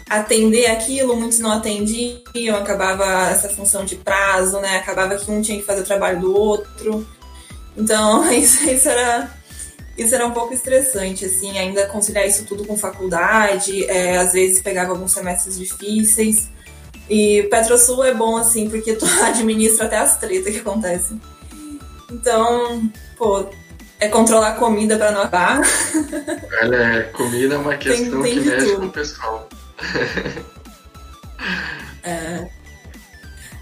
[0.09, 4.77] atender aquilo, muitos não atendiam, acabava essa função de prazo, né?
[4.77, 7.07] Acabava que um tinha que fazer o trabalho do outro.
[7.75, 9.31] Então, isso, isso era
[9.97, 14.61] isso era um pouco estressante, assim, ainda conciliar isso tudo com faculdade, é, às vezes
[14.61, 16.49] pegava alguns semestres difíceis.
[17.09, 21.19] E Petrosul é bom, assim, porque tu administra até as tretas que acontecem.
[22.11, 23.45] Então, pô,
[23.99, 25.61] é controlar a comida para não acabar.
[26.61, 28.79] Olha, é, comida é uma questão tem, tem que mexe tudo.
[28.79, 29.49] com o pessoal
[32.03, 32.47] é.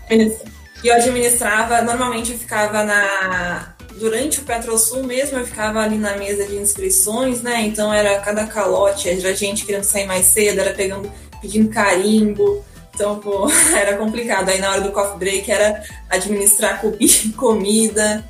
[0.10, 3.74] E eu administrava, normalmente eu ficava na.
[3.96, 7.62] Durante o Petrosul mesmo, eu ficava ali na mesa de inscrições, né?
[7.62, 12.66] Então era cada calote, era gente querendo sair mais cedo, era pegando, pedindo carimbo.
[12.94, 14.50] Então, pô, era complicado.
[14.50, 16.82] Aí na hora do coffee break era administrar
[17.36, 18.24] comida,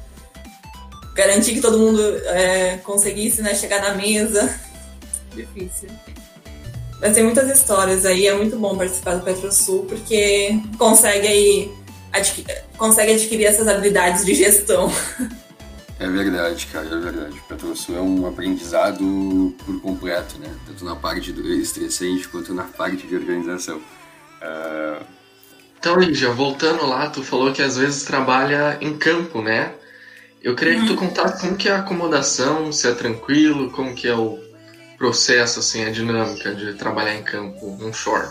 [1.14, 4.60] garantir que todo mundo é, conseguisse né, chegar na mesa.
[5.36, 5.90] Difícil.
[7.02, 11.72] Mas tem muitas histórias aí, é muito bom participar do PetroSul, porque consegue aí
[12.14, 12.46] adqu
[12.78, 14.90] consegue adquirir essas habilidades de gestão.
[16.00, 17.38] É verdade, cara, é verdade.
[17.38, 20.54] O PetroSul é um aprendizado por completo, né?
[20.66, 23.82] Tanto na parte do estressante quanto na parte de organização.
[24.44, 25.04] Uh...
[25.80, 29.74] Então, Lígia, voltando lá, tu falou que às vezes trabalha em campo, né?
[30.42, 31.08] Eu queria que tu uhum.
[31.08, 34.40] contasse como que é a acomodação, se é tranquilo, como que é o
[34.98, 38.30] processo, assim, a dinâmica de trabalhar em campo, um shore?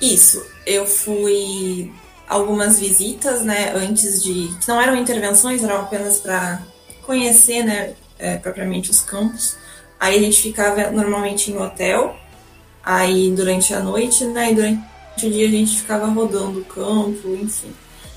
[0.00, 1.92] Isso, eu fui
[2.28, 4.48] algumas visitas, né, antes de.
[4.60, 6.62] que não eram intervenções, eram apenas para
[7.02, 9.56] conhecer, né, é, propriamente os campos.
[9.98, 12.16] Aí a gente ficava normalmente em hotel,
[12.96, 14.80] aí durante a noite, né, e durante
[15.22, 17.72] o dia a gente ficava rodando o campo, enfim.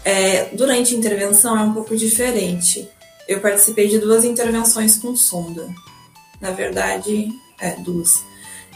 [0.06, 2.88] É, durante a intervenção é um pouco diferente.
[3.28, 5.68] Eu participei de duas intervenções com sonda
[6.44, 8.22] na verdade, é, duas.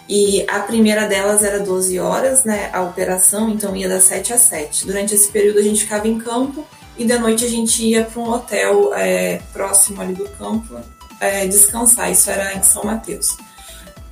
[0.07, 4.41] E a primeira delas era 12 horas, né, a operação, então ia das 7 às
[4.43, 4.86] 7.
[4.88, 6.65] Durante esse período a gente ficava em campo
[6.97, 10.79] e de noite a gente ia para um hotel é, próximo ali do campo
[11.19, 12.10] é, descansar.
[12.10, 13.36] Isso era em São Mateus.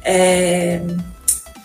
[0.04, 0.82] É,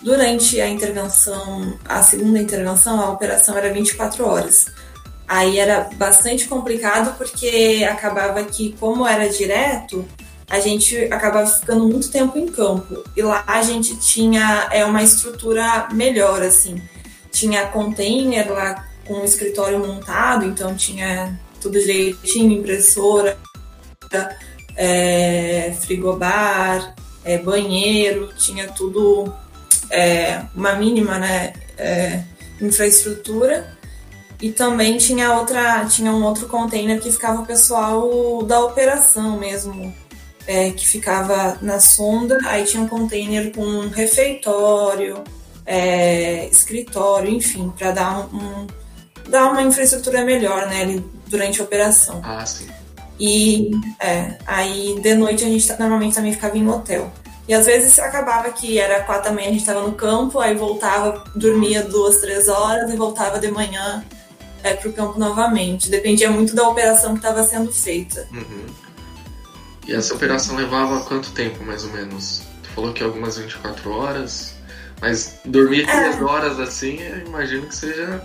[0.02, 4.66] durante a intervenção, a segunda intervenção, a operação era 24 horas.
[5.28, 10.04] Aí era bastante complicado porque acabava que, como era direto,
[10.48, 13.04] a gente acabava ficando muito tempo em campo.
[13.16, 16.82] E lá a gente tinha é, uma estrutura melhor, assim.
[17.30, 23.38] Tinha container lá com o escritório montado, então tinha tudo direitinho, impressora,
[24.76, 29.32] é, frigobar, é, banheiro, tinha tudo
[29.90, 32.22] é, uma mínima né, é,
[32.60, 33.78] infraestrutura.
[34.40, 39.94] E também tinha outra, tinha um outro container que ficava o pessoal da operação mesmo,
[40.46, 45.22] é, que ficava na sonda, aí tinha um container com um refeitório,
[45.66, 48.66] é, escritório, enfim, para dar um, um,
[49.28, 52.22] dar uma infraestrutura melhor, né, durante a operação.
[52.24, 52.66] Ah, sim.
[53.20, 57.12] E é, aí de noite a gente normalmente também ficava em hotel.
[57.48, 60.54] E às vezes acabava que era quatro da manhã a gente estava no campo, aí
[60.54, 64.04] voltava, dormia duas, três horas e voltava de manhã
[64.62, 65.90] é, para o campo novamente.
[65.90, 68.28] Dependia muito da operação que estava sendo feita.
[68.32, 68.66] Uhum.
[69.86, 72.42] E essa operação levava quanto tempo, mais ou menos?
[72.62, 74.54] Tu falou que algumas 24 horas,
[75.00, 76.10] mas dormir é.
[76.10, 78.22] 3 horas assim, eu imagino que seja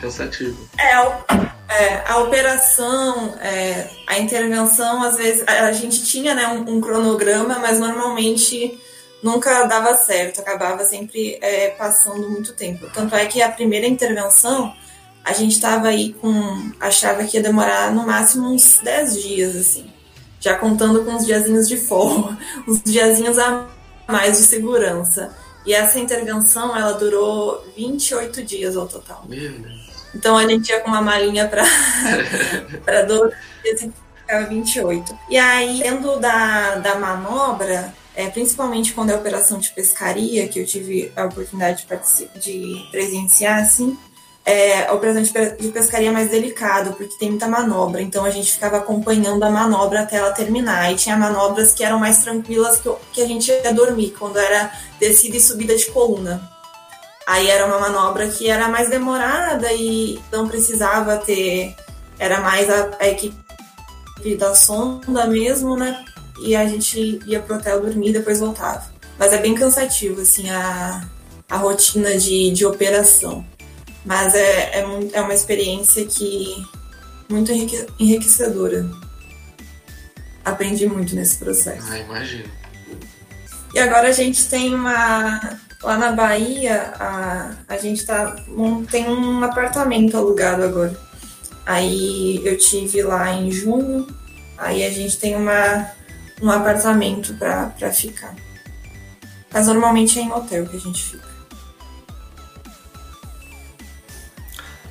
[0.00, 0.68] cansativo.
[0.78, 6.76] É, é a operação, é, a intervenção, às vezes, a, a gente tinha né, um,
[6.76, 8.78] um, cronograma, mas normalmente
[9.22, 12.86] nunca dava certo, acabava sempre é, passando muito tempo.
[12.92, 14.74] Tanto é que a primeira intervenção,
[15.24, 16.72] a gente estava aí com.
[16.80, 19.90] achava que ia demorar no máximo uns 10 dias, assim.
[20.40, 23.66] já contando com os diazinhos de folga, os diazinhos a
[24.06, 25.34] mais de segurança.
[25.64, 29.24] E essa intervenção, ela durou 28 dias ao total.
[29.28, 29.81] Meu Deus.
[30.14, 31.64] Então a gente ia com uma malinha para
[32.84, 35.18] para 12 dias e ficava 28.
[35.28, 40.66] E aí, dentro da, da manobra, é, principalmente quando é operação de pescaria, que eu
[40.66, 43.96] tive a oportunidade de, de presenciar, assim,
[44.44, 48.52] é, a operação de pescaria é mais delicado, porque tem muita manobra, então a gente
[48.52, 50.92] ficava acompanhando a manobra até ela terminar.
[50.92, 54.72] E tinha manobras que eram mais tranquilas que, que a gente ia dormir, quando era
[54.98, 56.51] descida e subida de coluna.
[57.26, 61.74] Aí era uma manobra que era mais demorada e não precisava ter.
[62.18, 63.36] Era mais a, a equipe
[64.38, 66.04] da sonda mesmo, né?
[66.40, 68.90] E a gente ia pro hotel dormir e depois voltava.
[69.18, 71.06] Mas é bem cansativo, assim, a,
[71.48, 73.44] a rotina de, de operação.
[74.04, 76.66] Mas é, é, é uma experiência que
[77.28, 77.52] muito
[77.98, 78.88] enriquecedora.
[80.44, 81.86] Aprendi muito nesse processo.
[81.88, 82.50] Ah, imagino.
[83.74, 85.58] E agora a gente tem uma.
[85.82, 90.96] Lá na Bahia, a, a gente tá, um, tem um apartamento alugado agora.
[91.66, 94.06] Aí eu tive lá em junho,
[94.56, 95.90] aí a gente tem uma,
[96.40, 98.34] um apartamento para ficar.
[99.52, 101.32] Mas normalmente é em hotel que a gente fica.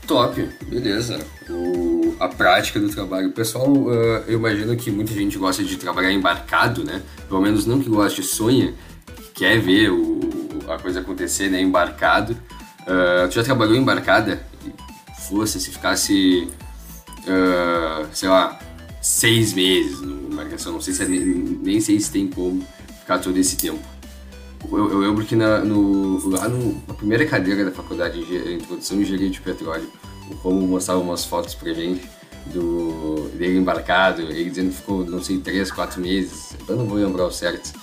[0.05, 1.19] Top, beleza.
[1.49, 3.31] O, a prática do trabalho.
[3.31, 7.01] Pessoal, uh, eu imagino que muita gente gosta de trabalhar embarcado, né?
[7.29, 8.73] Pelo menos não que gosta, sonha,
[9.41, 10.19] quer ver o,
[10.67, 11.59] a coisa acontecer, né?
[11.59, 12.33] Embarcado.
[12.81, 14.45] Uh, tu já trabalhou embarcada?
[15.27, 16.47] Fosse, se ficasse,
[17.21, 18.59] uh, sei lá,
[19.01, 22.63] seis meses no embarcação, não sei se é, nem, sei se tem como
[22.99, 23.81] ficar todo esse tempo.
[24.71, 28.97] Eu, eu lembro que na, no, lá no, na primeira cadeira da faculdade de Introdução
[28.97, 29.89] em Engenharia de Petróleo,
[30.29, 32.07] o Romo mostrava umas fotos pra gente
[32.45, 36.55] do, dele embarcado, ele dizendo que ficou, não sei, três, quatro meses.
[36.67, 37.73] Eu não vou lembrar o certo.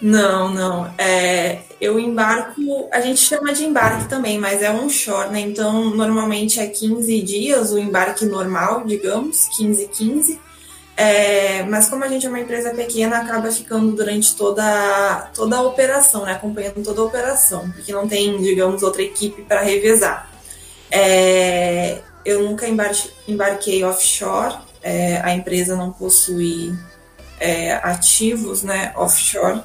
[0.02, 0.92] Não, não.
[0.98, 5.38] É, eu embarco, a gente chama de embarque também, mas é um shore, né?
[5.38, 10.40] Então, normalmente é 15 dias o embarque normal, digamos, 15, 15.
[10.96, 15.62] É, mas como a gente é uma empresa pequena, acaba ficando durante toda, toda a
[15.62, 16.32] operação, né?
[16.32, 20.28] acompanhando toda a operação, porque não tem, digamos, outra equipe para revezar.
[20.90, 26.74] É, eu nunca embarque, embarquei offshore, é, a empresa não possui
[27.40, 29.62] é, ativos né, offshore,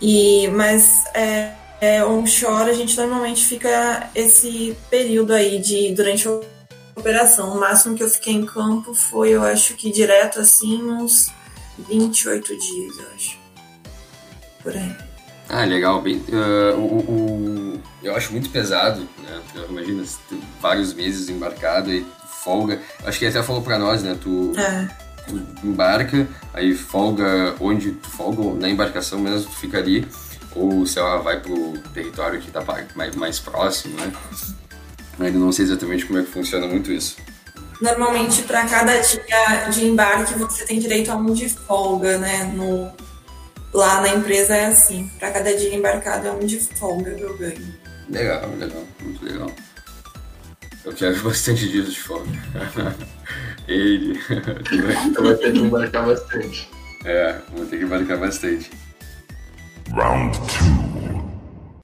[0.00, 6.42] e, mas é, é, onshore a gente normalmente fica esse período aí de durante o
[6.96, 7.52] operação.
[7.52, 11.30] O máximo que eu fiquei em campo foi, eu acho que direto assim, uns
[11.78, 13.38] 28 dias, eu acho.
[14.62, 14.96] Por aí.
[15.48, 16.00] Ah, legal.
[16.00, 19.42] Bem, uh, o, o, eu acho muito pesado, né?
[19.68, 20.04] Imagina,
[20.60, 22.06] vários meses embarcado e
[22.42, 22.80] folga.
[23.04, 24.16] Acho que até falou pra nós, né?
[24.20, 25.03] Tu, é.
[25.26, 30.06] Tu embarca, aí folga onde tu folga, na embarcação mesmo, tu fica ali.
[30.54, 34.12] Ou, sei lá, vai pro território que tá mais, mais próximo, né?
[35.18, 37.16] Ainda não sei exatamente como é que funciona muito isso.
[37.80, 42.44] Normalmente, para cada dia de embarque, você tem direito a um de folga, né?
[42.54, 42.92] No,
[43.72, 47.36] lá na empresa é assim: para cada dia embarcado é um de folga que eu
[47.36, 47.74] ganho.
[48.08, 49.50] Legal, legal, muito legal.
[50.84, 52.30] Eu quero bastante dias de folga.
[53.66, 54.20] Ele.
[55.16, 56.68] Eu vou ter que embarcar bastante.
[57.04, 58.70] É, vou ter que embarcar bastante.
[59.90, 61.24] Round 2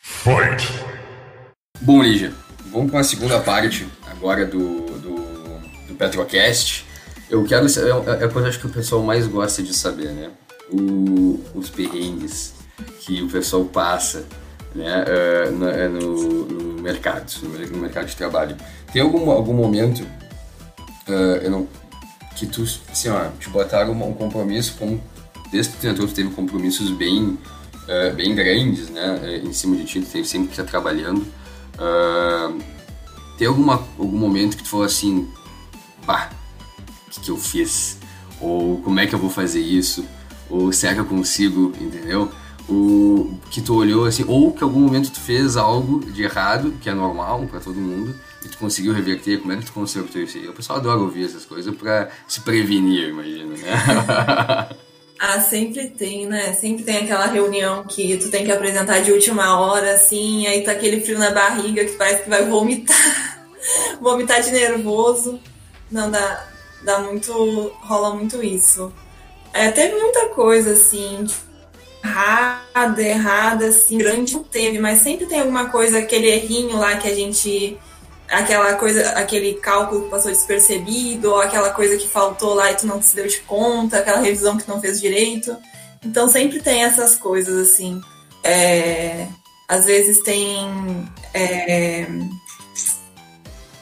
[0.02, 0.84] Fight!
[1.80, 2.32] Bom, Lígia,
[2.66, 5.14] vamos para a segunda parte agora do, do,
[5.88, 6.84] do Petrocast.
[7.30, 10.10] Eu quero saber, é, é a coisa acho que o pessoal mais gosta de saber,
[10.12, 10.30] né?
[10.70, 12.52] O, os perrengues
[13.00, 14.26] que o pessoal passa
[14.74, 15.04] né,
[15.50, 18.56] no, é, no, no, mercado, no, mercado de trabalho.
[18.92, 20.06] Tem algum, algum momento
[21.08, 21.68] uh, não,
[22.36, 25.02] que tu, assim, ó, te botaram um compromisso, como
[25.50, 27.38] desde que tu entrou, tu teve compromissos bem,
[27.84, 31.20] uh, bem grandes, né, em cima de ti, tu teve sempre que estar trabalhando.
[31.74, 32.60] Uh,
[33.36, 35.28] tem alguma, algum momento que tu falou assim,
[36.06, 36.30] pá,
[37.06, 37.98] o que, que eu fiz?
[38.40, 40.04] Ou como é que eu vou fazer isso?
[40.48, 42.30] Ou será que eu consigo, entendeu?
[42.70, 46.74] O que tu olhou assim, ou que em algum momento tu fez algo de errado,
[46.80, 50.22] que é normal para todo mundo, e tu conseguiu reverter, como é que tu consertou
[50.22, 50.48] isso aí?
[50.48, 54.68] O pessoal adora ouvir essas coisas para se prevenir, imagino, né?
[55.22, 56.54] Ah, sempre tem, né?
[56.54, 60.72] Sempre tem aquela reunião que tu tem que apresentar de última hora, assim, aí tá
[60.72, 63.46] aquele frio na barriga que parece que vai vomitar.
[64.00, 65.38] vomitar de nervoso.
[65.90, 66.48] Não, dá,
[66.82, 67.32] dá muito.
[67.82, 68.90] rola muito isso.
[69.52, 71.26] É, teve muita coisa, assim,
[72.02, 77.08] errada, errada, assim, grande não teve, mas sempre tem alguma coisa, aquele errinho lá que
[77.08, 77.78] a gente
[78.30, 82.86] aquela coisa, aquele cálculo que passou despercebido, ou aquela coisa que faltou lá e tu
[82.86, 85.56] não se deu de conta, aquela revisão que tu não fez direito.
[86.04, 88.00] Então sempre tem essas coisas assim.
[88.44, 89.26] É,
[89.68, 91.08] às vezes tem.
[91.34, 92.06] É,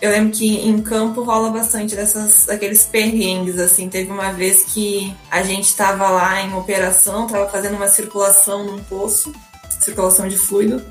[0.00, 3.88] eu lembro que em campo rola bastante dessas aqueles perrengues assim.
[3.88, 8.78] Teve uma vez que a gente estava lá em operação, estava fazendo uma circulação num
[8.84, 9.32] poço,
[9.80, 10.84] circulação de fluido,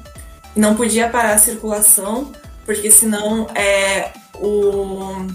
[0.56, 2.32] e não podia parar a circulação
[2.66, 5.26] porque senão é, o,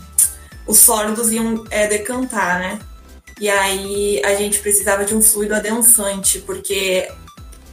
[0.67, 2.79] os sólidos iam é, decantar, né?
[3.41, 7.11] E aí a gente precisava de um fluido adensante, porque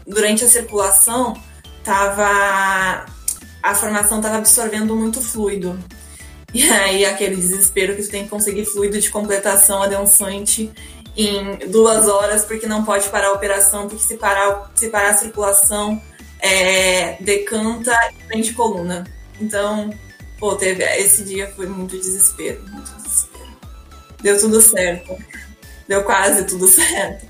[0.07, 1.39] durante a circulação
[1.83, 3.05] tava
[3.61, 5.77] a formação estava absorvendo muito fluido.
[6.53, 10.71] E aí aquele desespero que tu tem que conseguir fluido de completação adensante
[11.15, 15.17] em duas horas, porque não pode parar a operação, porque se parar, se parar a
[15.17, 16.01] circulação,
[16.39, 19.05] é, decanta e prende coluna.
[19.39, 19.93] Então,
[20.39, 23.49] pô, teve, esse dia foi muito desespero, muito desespero.
[24.21, 25.15] Deu tudo certo.
[25.87, 27.28] Deu quase tudo certo.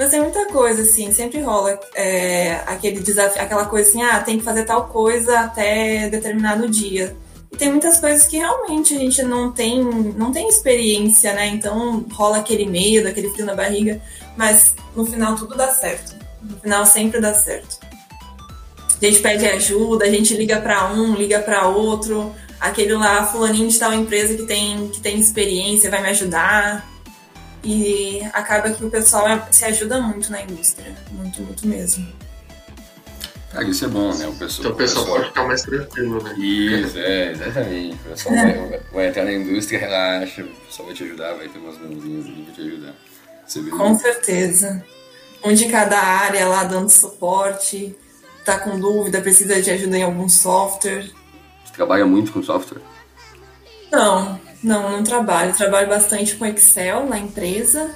[0.00, 4.38] Mas tem muita coisa, assim, sempre rola é, aquele desafio, aquela coisa assim, ah, tem
[4.38, 7.14] que fazer tal coisa até determinado dia.
[7.52, 11.48] E tem muitas coisas que realmente a gente não tem, não tem experiência, né?
[11.48, 14.00] Então rola aquele medo, aquele frio na barriga,
[14.38, 16.16] mas no final tudo dá certo.
[16.42, 17.80] No final sempre dá certo.
[19.02, 22.34] A gente pede ajuda, a gente liga para um, liga para outro.
[22.58, 26.88] Aquele lá, fulaninho de tal empresa que tem, que tem experiência, vai me ajudar.
[27.62, 30.94] E acaba que o pessoal é, se ajuda muito na indústria.
[31.10, 32.06] Muito, muito mesmo.
[33.52, 34.28] Cara, isso é bom, né?
[34.28, 36.34] O pessoal, então o pessoal pode ficar mais tranquilo, né?
[36.38, 37.96] Isso, é, exatamente.
[37.96, 41.58] O pessoal vai, vai, entrar na indústria, relaxa, o pessoal vai te ajudar, vai ter
[41.58, 42.94] umas mãozinhas ali pra te ajudar.
[43.76, 44.84] Com certeza.
[45.44, 47.96] Um de cada área lá dando suporte
[48.38, 51.10] está com dúvida, precisa de ajuda em algum software.
[51.64, 52.80] Você trabalha muito com software?
[53.90, 55.54] Não, não, não trabalho.
[55.54, 57.90] Trabalho bastante com Excel na empresa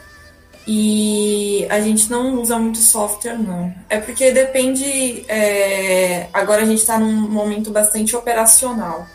[0.67, 3.75] e a gente não usa muito software, não.
[3.89, 5.25] É porque depende.
[5.29, 6.29] É...
[6.33, 9.07] Agora a gente está num momento bastante operacional.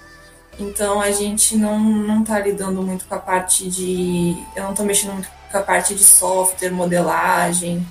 [0.60, 4.36] Então a gente não, não tá lidando muito com a parte de.
[4.56, 7.86] Eu não estou mexendo muito com a parte de software, modelagem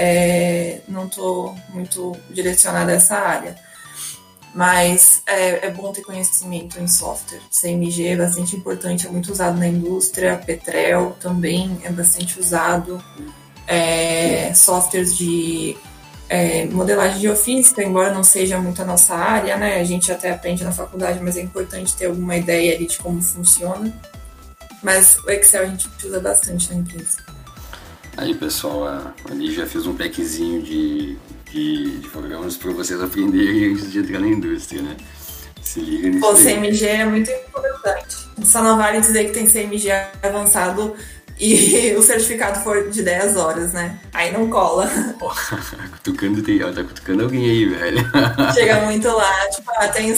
[0.00, 3.54] é, não estou muito direcionada a essa área.
[4.54, 7.40] Mas é, é, bom ter conhecimento em software.
[7.50, 13.02] CMG é bastante importante, é muito usado na indústria, Petrel também é bastante usado.
[13.66, 15.76] É, softwares de
[16.28, 19.80] é, modelagem geofísica, embora não seja muito a nossa área, né?
[19.80, 23.22] A gente até aprende na faculdade, mas é importante ter alguma ideia ali de como
[23.22, 23.92] funciona.
[24.82, 27.18] Mas o Excel a gente usa bastante na empresa.
[28.16, 29.14] Aí pessoal, a,
[29.50, 31.16] já fez um packzinho de,
[31.52, 34.96] de, de programas para vocês aprenderem antes de entrar na indústria, né?
[35.62, 36.26] Se liga nisso.
[36.26, 38.16] O CMG é muito importante.
[38.44, 39.90] Só não vale dizer que tem CMG
[40.22, 40.94] avançado
[41.38, 43.98] e o certificado for de 10 horas, né?
[44.12, 44.90] Aí não cola.
[45.92, 48.10] cutucando, tem, ela tá cutucando alguém aí, velho.
[48.54, 50.14] Chega muito lá, tipo, ah, tem,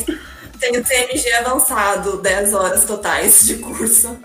[0.59, 4.17] tem o CMG avançado, 10 horas totais de curso.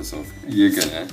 [0.00, 1.06] situação fica né?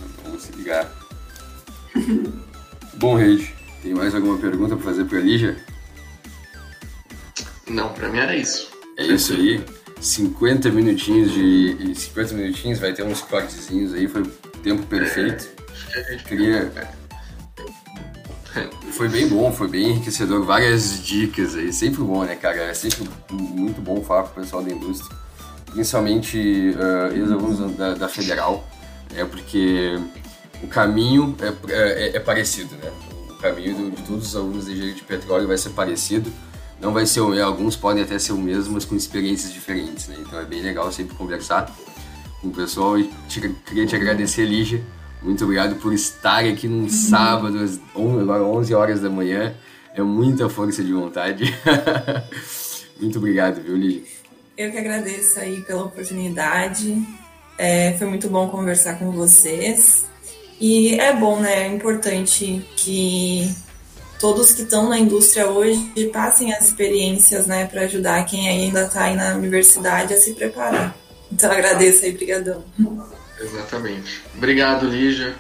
[2.96, 3.50] Bom, Reis,
[3.82, 5.58] tem mais alguma pergunta para fazer para a Lígia?
[7.68, 8.70] Não, para mim era isso.
[8.98, 9.64] É isso aí.
[10.00, 11.94] 50 minutinhos de.
[11.96, 14.28] 50 minutinhos, vai ter uns cortezinhos aí, foi o
[14.64, 15.48] tempo perfeito.
[15.94, 16.72] É, Queria.
[18.92, 22.64] Foi bem bom, foi bem enriquecedor, várias dicas aí, sempre bom, né, cara?
[22.64, 25.16] É sempre muito bom falar com o pessoal da indústria,
[25.70, 28.68] principalmente uh, ex-alunos da, da Federal,
[29.16, 30.00] é porque
[30.64, 32.92] o caminho é, é, é parecido, né?
[33.30, 36.32] O caminho de todos os alunos de engenharia de petróleo vai ser parecido.
[36.80, 40.08] Não vai ser o mesmo, alguns podem até ser o mesmo, mas com experiências diferentes,
[40.08, 40.16] né?
[40.20, 41.72] Então é bem legal sempre conversar
[42.42, 44.84] com o pessoal e te, queria te agradecer, Lígia.
[45.22, 49.56] Muito obrigado por estar aqui num sábado, às 11 horas da manhã.
[49.96, 51.46] É muita força de vontade.
[53.02, 54.04] Muito obrigado, viu, Lígia?
[54.56, 57.04] Eu que agradeço aí pela oportunidade.
[57.58, 60.07] É, foi muito bom conversar com vocês.
[60.60, 61.66] E é bom, né?
[61.66, 63.54] É importante que
[64.20, 69.04] todos que estão na indústria hoje passem as experiências, né, para ajudar quem ainda está
[69.04, 70.96] aí na universidade a se preparar.
[71.32, 72.64] Então agradeço aí, brigadão.
[73.40, 74.24] Exatamente.
[74.36, 75.36] Obrigado, Lígia.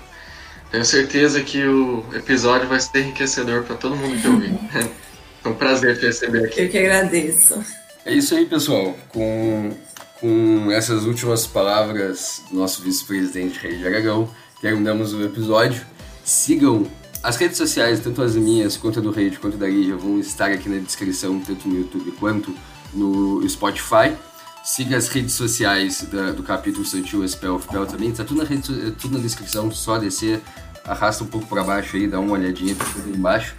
[0.69, 4.57] Tenho certeza que o episódio vai ser enriquecedor para todo mundo que ouvir.
[5.45, 6.63] É um prazer te receber aqui.
[6.63, 7.63] Eu que agradeço.
[8.03, 8.97] É isso aí, pessoal.
[9.07, 9.71] Com
[10.19, 14.29] com essas últimas palavras do nosso vice-presidente Rei de Aragão,
[14.61, 15.81] terminamos o episódio.
[16.23, 16.87] Sigam
[17.23, 20.51] As redes sociais, tanto as minhas quanto a do Rede quanto da Lígia, vão estar
[20.51, 22.53] aqui na descrição, tanto no YouTube quanto
[22.93, 24.15] no Spotify.
[24.63, 29.17] Siga as redes sociais da, do capítulo Santil Spell também, tá tudo na, rede, tudo
[29.17, 30.41] na descrição, só descer,
[30.83, 33.55] arrasta um pouco para baixo aí, dá uma olhadinha, tá tudo embaixo.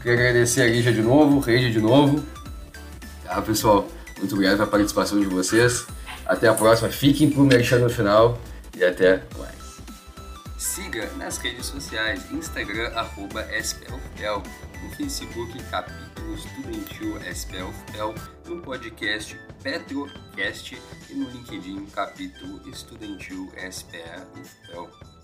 [0.00, 2.24] Queria agradecer a Lígia de novo, Rede de novo.
[3.24, 3.86] Tá, pessoal,
[4.18, 5.84] muito obrigado pela participação de vocês.
[6.24, 8.38] Até a próxima, fiquem pro merchan no final
[8.76, 9.65] e até mais.
[10.66, 14.42] Siga nas redes sociais, Instagram, arroba SPLFPEL,
[14.82, 18.14] no Facebook, capítulo estudantil SPLFPEL,
[18.46, 20.72] no podcast Petrocast.
[21.08, 25.15] E no LinkedIn, capítulo estudantil SPLFPEL.